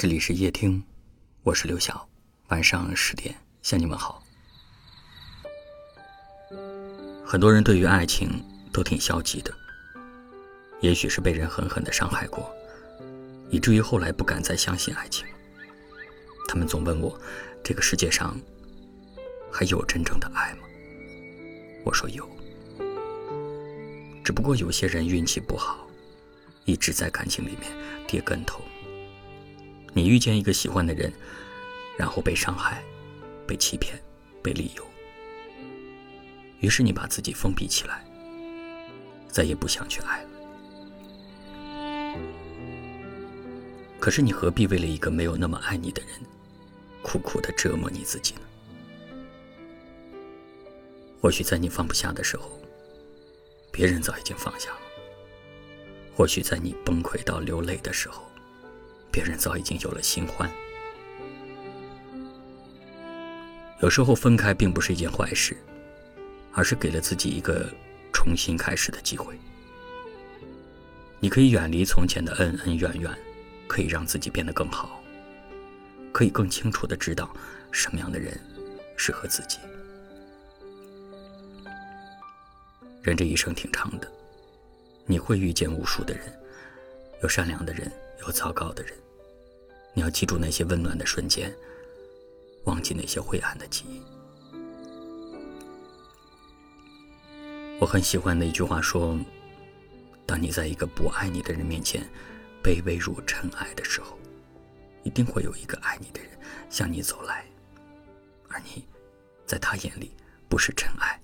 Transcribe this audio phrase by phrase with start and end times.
[0.00, 0.82] 这里是夜听，
[1.42, 2.08] 我是刘晓。
[2.48, 4.22] 晚上十点向你们好。
[7.22, 8.42] 很多人对于爱情
[8.72, 9.52] 都挺消极的，
[10.80, 12.50] 也许是被人狠狠的伤害过，
[13.50, 15.26] 以至于后来不敢再相信爱情。
[16.48, 17.20] 他们总问我，
[17.62, 18.40] 这个世界上
[19.52, 20.60] 还有真正的爱吗？
[21.84, 22.26] 我说有，
[24.24, 25.86] 只不过有些人运气不好，
[26.64, 27.70] 一直在感情里面
[28.08, 28.62] 跌跟头。
[29.92, 31.12] 你遇见一个喜欢的人，
[31.96, 32.82] 然后被伤害、
[33.46, 34.00] 被欺骗、
[34.42, 34.86] 被利用，
[36.60, 38.04] 于是你把自己封闭起来，
[39.28, 40.30] 再也不想去爱了。
[43.98, 46.12] 可是你何必为了一个没有那么爱你的人，
[47.02, 48.40] 苦苦的折磨你自己呢？
[51.20, 52.58] 或许在你放不下的时候，
[53.70, 54.78] 别人早已经放下了；
[56.16, 58.29] 或许在你崩溃到流泪的时候，
[59.10, 60.50] 别人早已经有了新欢。
[63.80, 65.56] 有时候分开并不是一件坏事，
[66.52, 67.66] 而是给了自己一个
[68.12, 69.34] 重新开始的机会。
[71.18, 73.10] 你可以远离从前的恩恩怨怨，
[73.66, 75.02] 可以让自己变得更好，
[76.12, 77.34] 可以更清楚的知道
[77.70, 78.38] 什么样的人
[78.96, 79.58] 适合自己。
[83.02, 84.06] 人这一生挺长的，
[85.06, 86.22] 你会遇见无数的人，
[87.22, 87.90] 有善良的人。
[88.20, 88.96] 有糟糕的人，
[89.94, 91.54] 你要记住那些温暖的瞬间，
[92.64, 94.02] 忘记那些灰暗的记忆。
[97.78, 99.18] 我很喜欢的一句话说
[100.26, 102.06] ：“当你在一个不爱你的人面前
[102.62, 104.18] 卑微如尘埃的时候，
[105.02, 106.30] 一定会有一个爱你的人
[106.68, 107.46] 向你走来，
[108.48, 108.86] 而你，
[109.46, 110.14] 在他眼里
[110.48, 111.18] 不是尘埃，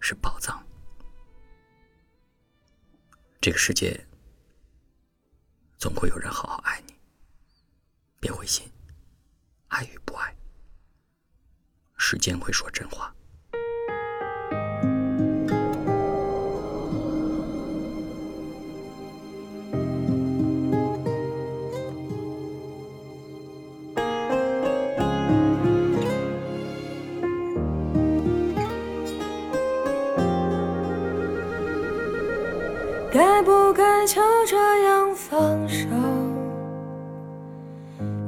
[0.00, 0.64] 是宝藏。”
[3.42, 4.02] 这个世界。
[5.84, 6.94] 总会有人好好爱你，
[8.18, 8.72] 别灰心，
[9.68, 10.34] 爱与不爱，
[11.98, 13.14] 时间会说真话。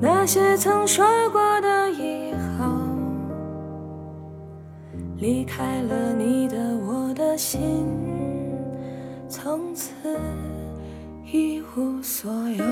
[0.01, 2.67] 那些曾说过的以后，
[5.19, 7.97] 离开了你的我的心，
[9.29, 9.93] 从此
[11.25, 12.65] 一无所有。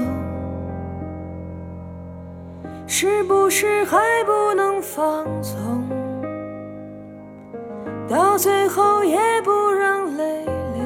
[2.87, 5.89] 是不是还不能放纵？
[8.07, 10.85] 到最后也不让泪流。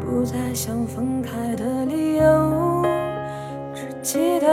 [0.00, 2.82] 不再想分开的理由，
[4.04, 4.46] 记得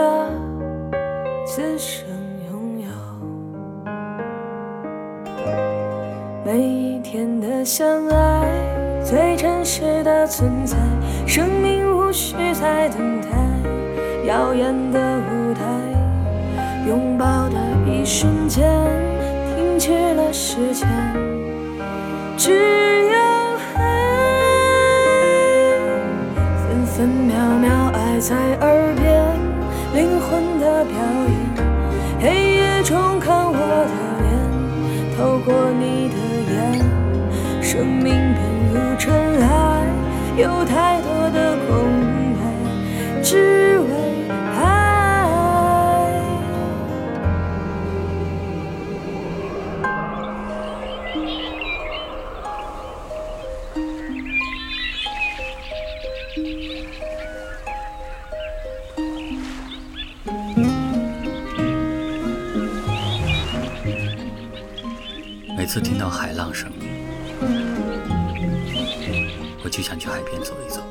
[1.46, 2.06] 此生
[2.50, 2.88] 拥有。
[6.42, 8.48] 每一天的相爱，
[9.04, 10.78] 最真实的存在。
[11.26, 13.28] 生命无需再等待，
[14.26, 15.60] 耀眼的舞台，
[16.88, 18.66] 拥抱的一瞬间，
[19.54, 20.88] 停止了时间。
[22.38, 22.52] 只
[23.04, 23.18] 有
[23.76, 23.82] 爱，
[26.56, 26.86] 分。
[26.86, 29.21] 分秒秒爱在耳边，
[29.94, 30.94] 灵魂的表
[31.28, 31.36] 演。
[32.20, 33.90] 黑夜中看我的
[34.22, 34.30] 脸，
[35.16, 36.16] 透过你的
[36.52, 36.54] 眼，
[37.60, 38.38] 生命变
[38.72, 39.86] 如尘埃，
[40.36, 41.70] 有太多的空
[42.34, 42.40] 白，
[43.22, 43.86] 只为
[44.56, 44.60] 爱。
[65.74, 66.70] 每次听到海浪声，
[69.64, 70.82] 我就想去海边走一走，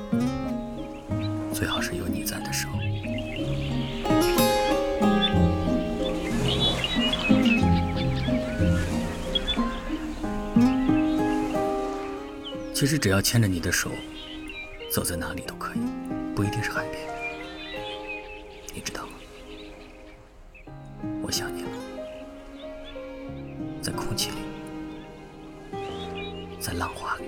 [1.54, 2.80] 最好是有你在的时候。
[12.74, 13.92] 其实只要牵着你的手，
[14.92, 15.80] 走在哪里都可以，
[16.36, 16.98] 不一定是海边。
[18.74, 19.12] 你知道吗？
[21.22, 21.70] 我想你了，
[23.80, 24.38] 在空气里。
[26.62, 27.26] 在浪花里。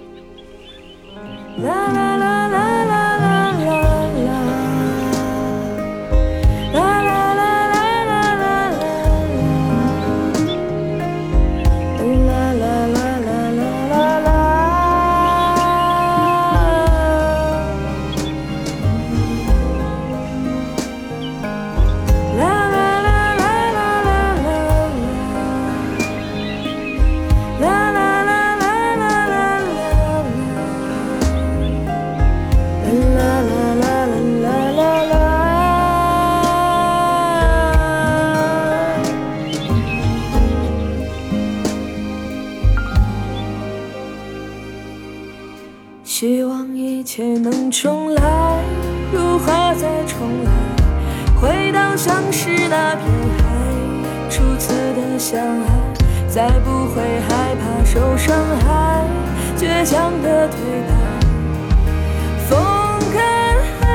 [46.05, 48.61] 希望一切能重来
[49.13, 50.51] 如何再重来
[51.39, 53.07] 回到相识那片
[53.37, 53.43] 海
[54.29, 55.93] 初次的相爱
[56.27, 59.07] 再不会害怕受伤害
[59.55, 60.57] 倔强的对
[60.89, 60.93] 白
[62.49, 62.59] 风
[63.13, 63.87] 干海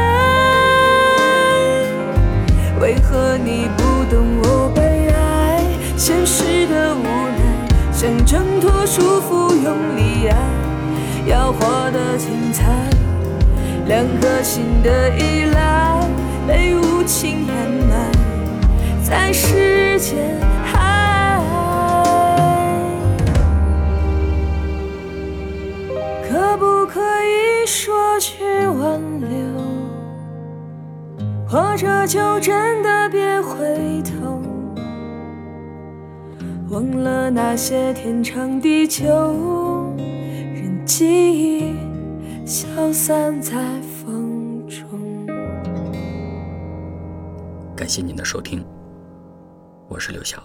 [2.81, 5.63] 为何你不懂我悲哀
[5.95, 10.78] 现实的无奈想挣脱束缚用力爱
[11.29, 12.65] 要活得精彩，
[13.87, 16.09] 两颗心的依赖。
[16.47, 17.55] 被无情掩
[17.91, 18.11] 埋
[19.05, 20.17] 在时间
[20.65, 21.39] 海，
[26.27, 29.29] 可不可以说句挽留？
[31.47, 34.41] 或者就真的别回头，
[36.71, 39.78] 忘了那些天长地久，
[40.89, 41.77] 记忆
[42.47, 44.89] 消散在风中。
[47.77, 48.65] 感谢您的收听，
[49.87, 50.43] 我是刘晓。